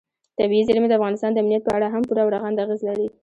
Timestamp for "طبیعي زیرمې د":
0.37-0.93